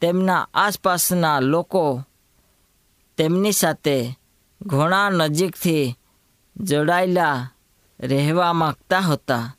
તેમના 0.00 0.48
આસપાસના 0.54 1.40
લોકો 1.40 2.02
તેમની 3.16 3.52
સાથે 3.52 4.18
ઘણા 4.62 5.10
નજીકથી 5.10 5.94
જોડાયેલા 6.56 7.50
રહેવા 8.00 8.52
માગતા 8.52 9.00
હતા. 9.00 9.56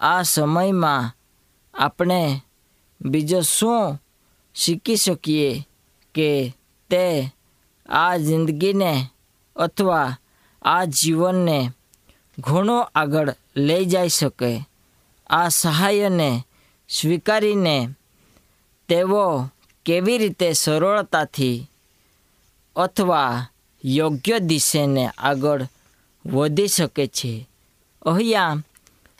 આ 0.00 0.22
સમયમાં 0.22 1.16
આપણે 1.74 2.40
બીજો 3.00 3.40
શું 3.40 4.02
શીખી 4.54 4.96
શકીએ 4.96 5.68
કે 6.14 6.56
તે 6.90 7.32
આ 7.88 8.16
જિંદગીને 8.16 9.06
અથવા 9.56 10.16
આ 10.62 10.84
જીવનને 10.84 11.70
ઘણો 12.38 12.80
આગળ 12.94 13.34
લઈ 13.56 13.84
જઈ 13.84 14.08
શકે. 14.08 14.68
આ 15.26 15.48
સહાયને 15.48 16.44
સ્વીકારીને 16.92 17.88
તેઓ 18.88 19.48
કેવી 19.84 20.18
રીતે 20.18 20.54
સરળતાથી 20.54 21.68
અથવા 22.76 23.46
યોગ્ય 23.84 24.38
દિશેને 24.40 25.10
આગળ 25.18 25.66
વધી 26.26 26.68
શકે 26.68 27.06
છે? 27.06 27.48
અહીંયા 28.06 28.62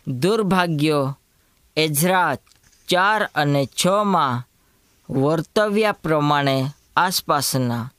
દુર્ભાગ્યો 0.06 1.16
એઝરા 1.76 2.36
ચાર 2.88 3.30
અને 3.34 3.66
છમાં 3.66 4.44
વર્તવ્યા 5.08 5.92
પ્રમાણે 5.92 6.70
આસપાસના 6.96 7.90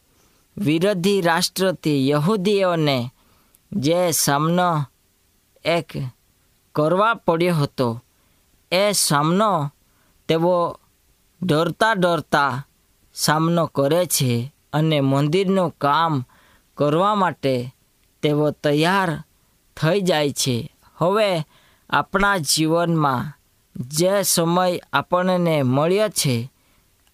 વિરોધી 0.57 1.21
રાષ્ટ્રથી 1.21 2.09
યહૂદીઓને 2.09 3.11
જે 3.71 4.13
સામનો 4.13 4.85
એક 5.65 5.89
કરવા 6.75 7.13
પડ્યો 7.13 7.55
હતો 7.55 8.02
એ 8.73 8.91
સામનો 8.91 9.71
તેઓ 10.27 10.79
ડરતા 11.41 11.93
ડરતા 11.93 12.67
સામનો 13.13 13.65
કરે 13.65 14.05
છે 14.05 14.53
અને 14.73 15.01
મંદિરનું 15.01 15.75
કામ 15.77 16.25
કરવા 16.77 17.15
માટે 17.15 17.75
તેઓ 18.21 18.51
તૈયાર 18.51 19.23
થઈ 19.77 20.01
જાય 20.01 20.31
છે. 20.31 20.75
હવે 20.95 21.45
આપણા 21.89 22.37
જીવનમાં 22.37 23.39
જે 23.75 24.23
સમય 24.23 24.79
આપણને 24.93 25.63
મળ્યો 25.63 26.09
છે, 26.09 26.51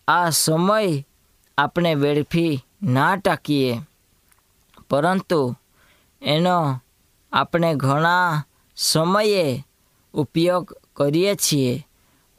આ 0.07 0.29
સમય 0.29 1.05
આપણે 1.57 1.95
વેડફી 1.95 2.59
ના 2.83 3.15
ટાંકીએ. 3.15 3.81
પરંતુ 4.89 5.55
એનો 6.21 6.81
આપણે 7.31 7.75
ઘણા 7.75 8.43
સમયે 8.75 9.67
ઉપયોગ 10.13 10.78
કરીએ 10.99 11.35
છીએ. 11.35 11.87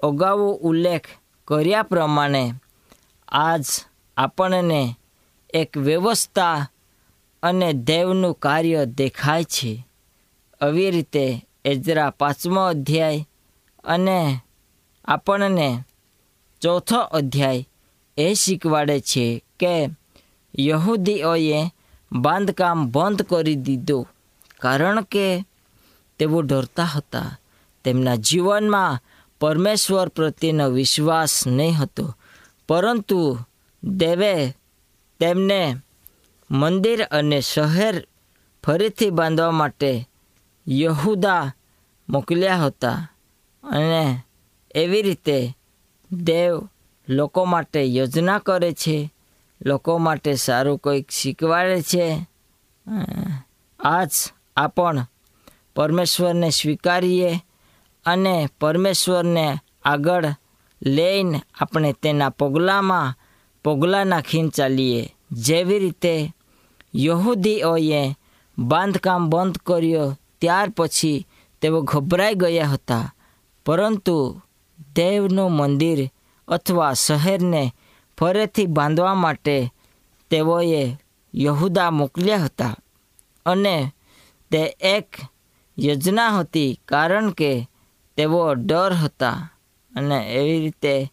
અગાઉ 0.03 0.59
ઉલ્લેખ 0.61 1.07
કર્યા 1.49 1.83
પ્રમાણે 1.83 2.53
આજ 3.29 3.65
આપણને 4.17 4.95
એક 5.55 5.79
વ્યવસ્થા 5.79 6.69
અને 7.43 7.73
દેવનું 7.73 8.35
કાર્ય 8.35 8.85
દેખાય 8.85 9.45
છે. 9.45 9.87
આવી 10.61 10.91
રીતે 10.91 11.49
એજરા 11.65 12.11
પાંચમો 12.11 12.61
અધ્યાય 12.61 13.29
અને 13.85 14.41
આપણને 15.05 15.69
ચોથો 16.63 17.01
અધ્યાય 17.01 17.69
એ 18.17 18.35
શીખવાડે 18.35 19.01
છે 19.01 19.45
કે 19.61 19.89
યહૂદીઓએ 20.59 21.61
બાંધકામ 22.13 22.91
બંધ 22.91 23.23
કરી 23.23 23.55
દીધું 23.55 24.09
કારણ 24.61 25.01
કે 25.01 25.45
તેઓ 26.19 26.43
ડરતા 26.43 26.85
હતા. 26.85 27.39
તેમના 27.85 28.17
જીવનમાં 28.17 29.01
પરમેશ્વર 29.41 30.09
પ્રત્યેનો 30.09 30.71
વિશ્વાસ 30.71 31.47
નહીં 31.47 31.75
હતો. 31.75 32.15
પરંતુ 32.69 33.39
દેવે 33.83 34.35
તેમને 35.21 35.77
મંદિર 36.51 37.05
અને 37.11 37.41
શહેર 37.41 38.07
ફરીથી 38.65 39.11
બાંધવા 39.11 39.51
માટે 39.51 40.09
યહુદા 40.69 41.53
મોકલ્યા 42.09 42.57
હતા 42.57 42.99
અને 43.65 44.25
એવી 44.75 45.03
રીતે 45.03 45.39
દેવ 46.13 46.69
લોકો 47.09 47.45
માટે 47.45 47.85
યોજના 47.85 48.39
કરે 48.39 48.73
છે, 48.73 49.11
લોકો 49.61 49.99
માટે 49.99 50.35
સારું 50.35 50.79
કંઈક 50.79 51.11
શીખવાડે 51.11 51.83
છે. 51.83 52.27
આજ 53.81 54.13
આપણ 54.57 55.05
પરમેશ્વરને 55.77 56.51
સ્વીકારીએ 56.51 57.31
અને 58.11 58.49
પરમેશ્વરને 58.61 59.47
આગળ 59.85 60.25
લઈને 60.83 61.41
આપણે 61.61 61.93
તેના 61.93 62.31
પગલામાં 62.31 63.15
પગલાં 63.65 64.07
નાખીને 64.07 64.49
ચાલીએ 64.49 65.03
જેવી 65.33 65.79
રીતે 65.79 66.35
યહૂદીઓએ 66.97 68.03
બાંધકામ 68.59 69.31
બંધ 69.31 69.59
કર્યો, 69.59 70.19
ત્યાર 70.41 70.69
પછી 70.77 71.27
તેઓ 71.61 71.81
ગભરાઈ 71.83 72.35
ગયા 72.35 72.67
હતા. 72.67 73.15
પરંતુ 73.67 74.41
દેવનું 74.97 75.53
મંદિર 75.53 76.01
અથવા 76.49 76.93
શહેરને 76.93 77.75
ફરીથી 78.19 78.67
બાંધવા 78.67 79.15
માટે 79.15 79.57
તેઓએ 80.31 80.97
યહુદા 81.35 81.91
મોકલ્યા 81.91 82.37
હતા. 82.37 82.77
અને 83.47 83.93
તે 84.51 84.77
એક 84.81 85.17
યોજના 85.79 86.29
હતી, 86.29 86.81
કારણ 86.89 87.31
કે 87.31 87.70
તેઓ 88.21 88.55
ડર 88.55 88.95
હતા 88.95 89.49
અને 89.97 90.35
એવી 90.35 90.61
રીતે 90.61 91.13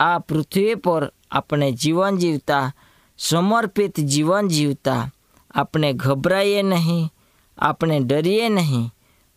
આ 0.00 0.18
પૃથ્વી 0.18 0.74
પર 0.74 1.12
આપણે 1.30 1.72
જીવન 1.72 2.16
જીવતા, 2.16 2.72
સમર્પિત 3.18 4.00
જીવન 4.00 4.48
જીવતા, 4.48 5.08
આપણે 5.54 5.92
ગભરાઈએ 5.92 6.62
નહીં, 6.62 7.12
આપણે 7.58 8.00
ડરીએ 8.00 8.48
નહીં, 8.48 8.90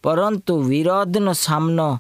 પરંતુ 0.04 0.58
વિરોધનો 0.58 1.34
સામનો 1.34 2.00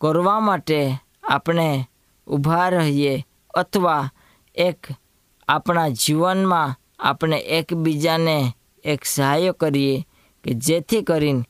કરવા 0.00 0.40
માટે 0.40 0.98
આપણે 1.30 1.88
ઊભા 2.26 2.70
રહીએ 2.70 3.26
અથવા 3.54 4.10
એક 4.54 4.88
આપણા 5.48 5.88
જીવનમાં 5.88 6.76
આપણે 6.98 7.36
એકબીજાને 7.36 8.52
એક 8.84 9.04
સહાય 9.04 9.52
કરીએ 9.52 10.06
કે 10.44 10.54
જેથી 10.54 11.02
કરીને 11.02 11.44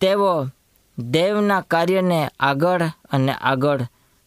તેઓ 0.00 0.46
દેવના 1.00 1.60
કાર્યને 1.60 2.20
આગળ 2.40 2.82
અને 3.10 3.32
આગળ 3.32 3.80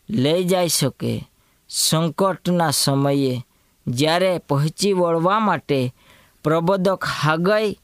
લઈ 0.09 0.43
જઈ 0.43 0.69
શકે. 0.69 1.29
સંકટના 1.69 2.71
સમયે 2.71 3.45
જ્યારે 3.87 4.31
પહોંચી 4.39 4.93
વળવા 4.93 5.39
માટે 5.39 5.93
પ્રબોધક 6.45 7.03
હાગઈ 7.03 7.79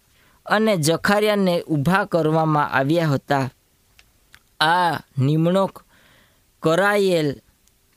અને 0.45 0.73
જખારિયાને 0.77 1.55
ઊભા 1.63 2.05
કરવામાં 2.05 2.71
આવ્યા 2.71 3.07
હતા, 3.07 3.49
આ 4.59 4.99
નિમણૂક 5.17 5.83
કરાયેલ 6.63 7.29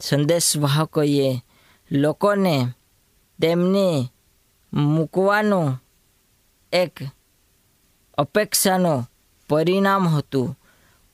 સંદેશવાહકોએ 0.01 1.43
લોકોને 1.91 2.55
તેમને 3.39 3.87
મૂકવાનું 4.73 5.69
એક 6.73 6.95
અપેક્ષાનું 8.19 9.09
પરિણામ 9.51 10.09
હતું. 10.09 10.57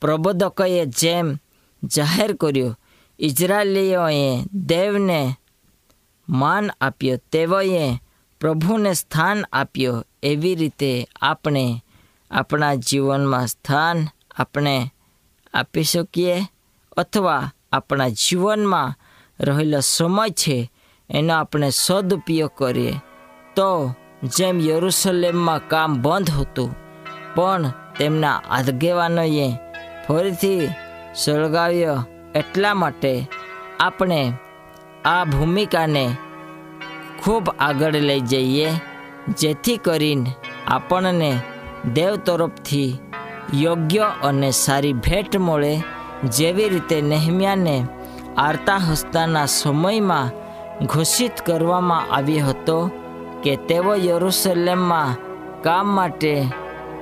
પ્રબોધકોએ 0.01 0.85
જેમ 0.99 1.27
જાહેર 1.83 2.31
કર્યું, 2.35 2.77
ઇઝરાયેલીઓએ 3.19 4.25
દેવને 4.67 5.19
માન 6.27 6.65
આપ્યો, 6.71 7.17
તેઓએ 7.31 7.99
પ્રભુને 8.41 8.91
સ્થાન 8.93 9.39
આપ્યો, 9.53 10.03
એવી 10.23 10.55
રીતે 10.55 10.91
આપણે 11.21 11.65
આપણા 12.31 12.75
જીવનમાં 12.87 13.47
સ્થાન 13.47 13.97
આપણે 14.37 14.75
આપી 15.53 15.83
શકીએ 15.83 16.35
અથવા 16.97 17.51
આપણા 17.71 18.15
જીવનમાં 18.19 18.97
રહેલો 19.39 19.79
સમય 19.81 20.25
છે 20.31 20.57
એનો 21.09 21.33
આપણે 21.33 21.69
સદુપયોગ 21.71 22.51
કરીએ. 22.57 23.01
તો 23.55 23.69
જેમ 24.35 24.57
યરુસલેમમાં 24.59 25.67
કામ 25.67 25.91
બંધ 26.01 26.31
હતું, 26.31 26.71
પણ 27.35 27.63
તેમના 27.97 28.43
આગેવાનોએ 28.49 29.47
ફરીથી 30.09 30.69
સળગાવ્યો 31.13 31.97
એટલા 32.33 32.75
માટે 32.81 33.11
આપણે 33.79 34.21
આ 35.05 35.25
ભૂમિકાને 35.25 36.05
ખૂબ 37.19 37.45
આગળ 37.67 37.97
લઈ 38.07 38.23
જઈએ, 38.31 38.69
જેથી 39.39 39.77
કરીને 39.77 40.35
આપણને 40.67 41.31
દેવ 41.95 42.13
તરફથી 42.25 42.99
યોગ્ય 43.53 44.07
અને 44.23 44.49
સારી 44.53 44.99
ભેટ 45.05 45.33
મળે, 45.37 45.73
જેવી 46.35 46.71
રીતે 46.73 46.97
નહેમ્યાને 47.01 47.77
આરતા 48.37 48.81
હસ્તાના 48.87 49.53
સમયમાં 49.57 50.33
ઘોષિત 50.85 51.35
કરવામાં 51.41 52.09
આવ્યો 52.17 52.47
હતો 52.47 52.77
કે 53.43 53.53
તેઓ 53.67 53.93
યરુસલેમમાં 54.07 55.17
કામ 55.63 55.87
માટે 55.95 56.33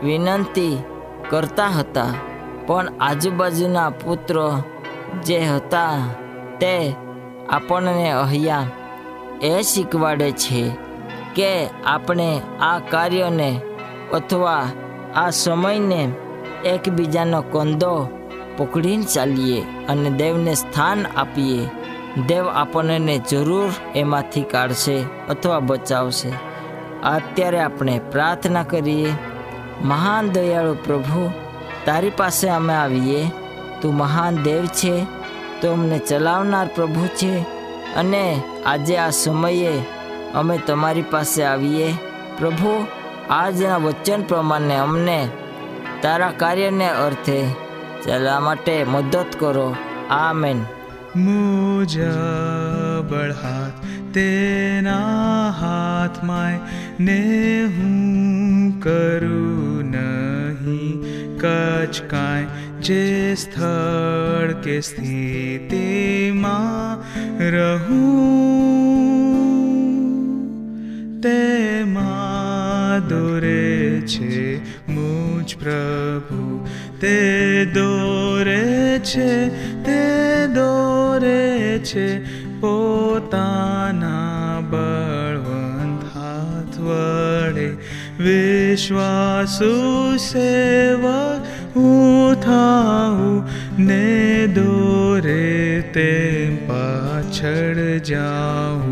વિનંતી 0.03 0.83
કરતા 1.29 1.75
હતા. 1.77 2.13
પણ 2.67 2.87
આજુબાજુના 2.99 3.89
પુત્રો 3.89 4.63
જે 5.25 5.39
હતા 5.39 5.97
તે 6.59 6.95
આપણને 7.49 8.11
અહીંયા 8.11 8.65
એ 9.41 9.61
શીખવાડે 9.61 10.31
છે 10.31 10.71
કે 11.35 11.67
આપણે 11.85 12.41
આ 12.61 12.79
કાર્યને 12.79 13.61
અથવા 14.13 14.65
આ 15.15 15.29
સમયને 15.29 16.09
એકબીજાનો 16.65 17.41
કંદો 17.41 18.07
પકડીને 18.57 19.03
ચાલીએ 19.03 19.61
અને 19.89 20.09
દેવને 20.09 20.53
સ્થાન 20.55 21.05
આપીએ. 21.17 21.69
દેવ 22.27 22.47
આપણને 22.47 23.17
જરૂર 23.17 23.69
એમાંથી 23.95 24.41
કાઢશે 24.41 25.03
અથવા 25.29 25.59
બચાવશે. 25.59 26.29
અત્યારે 27.03 27.59
આપણે 27.59 27.99
પ્રાર્થના 28.11 28.63
કરીએ. 28.63 29.11
મહાન 29.83 30.29
દયાળુ 30.29 30.75
પ્રભુ 30.85 31.31
તારી 31.87 32.09
પાસે 32.09 32.49
અમે 32.49 32.73
આવીએ. 32.73 33.31
તું 33.81 33.97
મહાન 33.97 34.43
દેવ 34.43 34.65
છે, 34.65 35.03
તું 35.61 35.73
અમને 35.73 35.99
ચલાવનાર 35.99 36.69
પ્રભુ 36.75 37.07
છે. 37.07 37.39
અને 37.95 38.41
આજે 38.65 38.97
આ 38.97 39.09
સમયે 39.09 39.79
અમે 40.33 40.57
તમારી 40.57 41.01
પાસે 41.01 41.43
આવીએ. 41.43 41.93
પ્રભુ, 42.39 42.87
આજના 43.29 43.77
વચન 43.77 44.21
પ્રમાણે 44.21 44.75
અમને 44.75 45.29
તારા 46.01 46.31
કાર્યને 46.37 46.89
અર્થે 46.89 47.47
ચલા 48.05 48.39
માટે 48.39 48.83
મદદ 48.83 49.25
કરો. 49.39 49.75
આમેન. 50.09 50.63
મેન 51.15 51.85
બળહાથ 53.09 53.71
તેના 54.13 55.49
હાથમાં 55.49 56.59
ને 56.99 57.63
હું 57.77 58.79
કરું 58.79 59.91
स्थल 63.35 64.61
स्थिति 64.81 66.31
ते 71.23 71.85
दूरे 73.09 74.01
छे 74.07 74.57
मुझ 74.89 75.53
प्रभु। 75.53 76.67
ते 76.97 77.65
दोरे 77.65 78.99
छे 79.05 79.49
ते 79.83 80.01
दोरे 80.47 81.79
छे 81.85 82.17
पोताना 82.57 84.26
विश्वासु 88.19 89.73
सेवा 90.17 91.19
उठाऊ 91.81 93.27
ने 93.79 94.47
दोरे 94.47 95.81
ते 95.93 96.11
पाछड़ 96.69 97.79
जाऊ। 98.09 98.86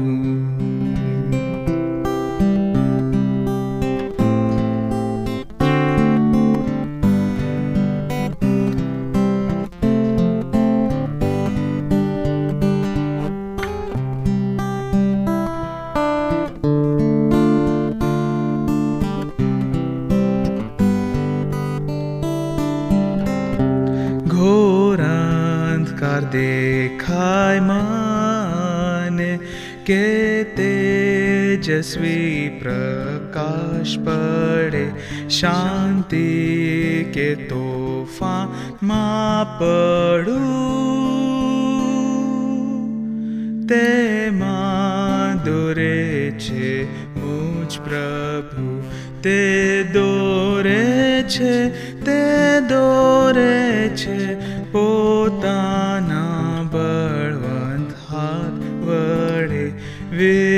तेजस्वी 31.85 32.49
प्रकाश 32.61 33.95
पडे 34.07 34.85
शान्ति 35.29 36.34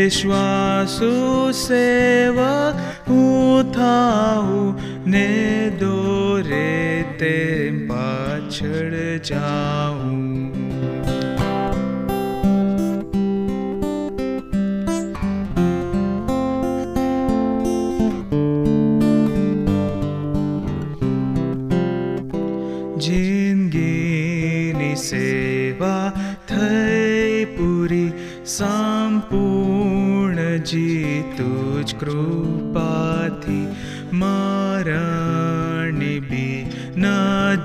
विश्वासु 0.08 1.08
सेवा 1.52 2.52
हुथा 3.10 3.98
ने 5.12 5.28
दोरे 5.80 7.04
ते 7.20 7.36
पाछड़ 7.90 9.20
जाऊं। 9.28 10.27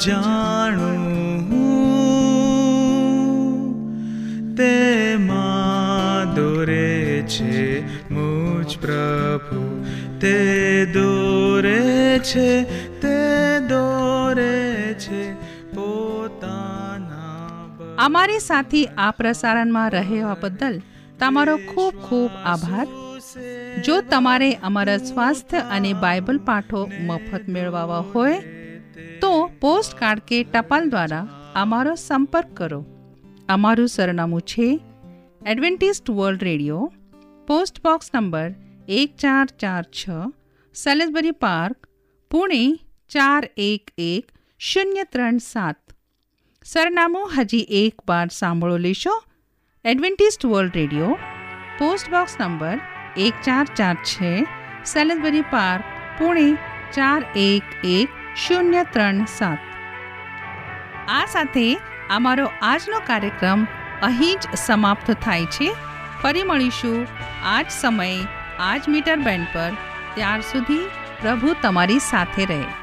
જાણું 0.07 1.51
તેમાં 4.57 6.35
દોરે 6.35 7.23
છે 7.27 7.83
મુજ 8.11 8.79
પ્રભુ. 8.79 9.85
તે 10.21 10.39
દોરે 10.87 12.19
છે, 12.19 12.51
તે 13.01 13.19
દોરે 13.69 14.95
છે 14.95 15.23
પોતાના 15.75 17.69
અમારી 17.99 18.41
સાથી 18.41 18.87
આ 18.99 19.11
પ્રસારણમાં 19.11 19.91
રહેવા 19.91 20.37
બદલ 20.41 20.81
તમારો 21.19 21.57
ખૂબ 21.57 21.95
ખૂબ 21.95 22.31
આભાર. 22.45 22.87
જો 23.85 24.01
તમારે 24.01 24.51
અમારા 24.63 24.97
સ્વાસ્થ્ય 24.97 25.59
અને 25.59 25.93
બાઇબલ 25.93 26.39
પાઠો 26.39 26.81
મફત 27.07 27.49
મેળવવા 27.49 28.03
હોય 28.15 28.41
પોસ્ટ 29.63 29.95
કાર્ડ 30.01 30.25
કે 30.29 30.39
ટપાલ 30.45 30.91
દ્વારા 30.93 31.27
અમારો 31.55 31.95
સંપર્ક 31.95 32.51
કરો. 32.59 32.81
અમારું 33.49 33.89
સરનામું 33.89 34.43
છે 34.43 34.69
Adventist 35.47 36.11
World 36.11 36.43
Radio, 36.49 36.93
post 37.49 37.83
box 37.83 38.13
number 38.15 38.55
એક 38.89 39.17
ચાર 39.17 39.47
ચાર 39.63 39.85
છ, 39.99 40.03
સેલેસબરી 40.75 41.33
પાર્ક, 41.45 41.79
પુણે 42.31 42.79
ચાર 43.09 43.43
એક 43.57 43.93
એક 43.97 44.33
શૂન્ય 44.61 45.05
ત્રણ 45.13 45.39
સાત. 45.39 45.81
સરનામું 46.67 47.33
હજી 47.37 47.67
એક 47.83 48.07
વાર 48.09 48.29
સાંભળો 48.31 48.77
લેશો. 48.77 49.15
Adventist 49.85 50.45
World 50.45 50.77
Radio, 50.81 51.13
post 51.79 52.11
box 52.15 52.39
number 52.41 52.79
એક 53.17 53.35
ચાર 53.47 53.67
ચાર 53.79 53.97
છ, 54.05 54.45
સેલેસબરી 54.85 55.49
પાર્ક, 55.51 55.85
પુણે 56.19 56.49
ચાર 56.95 57.23
એક 57.35 57.65
એક 57.83 58.22
શૂન્ય 58.37 58.85
ત્રણ 58.85 59.25
સાત. 59.25 59.59
આ 61.09 61.25
સાથે 61.27 61.81
અમારો 62.11 62.51
આજનો 62.63 63.01
કાર્યક્રમ 63.07 63.65
અહીં 64.03 64.39
જ 64.41 64.55
સમાપ્ત 64.57 65.11
થાય 65.11 65.47
છે. 65.47 65.75
ફરી 66.23 66.43
મળીશું 66.43 67.07
આ 67.45 67.63
જ 67.63 67.67
સમયે 67.71 68.27
આ 68.59 68.77
જ 68.77 68.83
મીટર 68.89 69.17
બેન્ડ 69.17 69.47
પર. 69.53 69.71
ત્યાર 70.15 70.41
સુધી 70.41 70.91
પ્રભુ 71.21 71.57
તમારી 71.63 71.99
સાથે 71.99 72.45
રહે. 72.45 72.82